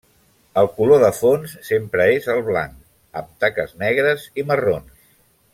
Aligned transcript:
El 0.61 0.69
color 0.77 1.03
de 1.03 1.11
fons 1.17 1.53
sempre 1.67 2.09
és 2.15 2.31
el 2.37 2.43
blanc, 2.49 2.81
amb 3.21 3.31
taques 3.45 3.79
negres 3.85 4.29
i 4.43 4.51
marrons. 4.53 4.95